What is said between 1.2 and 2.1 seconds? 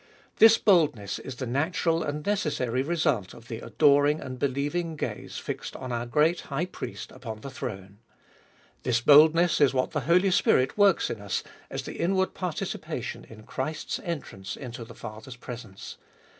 the natural